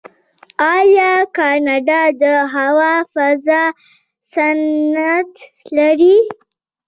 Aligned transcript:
آیا 0.75 1.11
کاناډا 1.37 2.01
د 2.21 2.23
هوا 2.53 2.93
فضا 3.13 3.63
صنعت 4.31 5.31
نلري؟ 5.75 6.17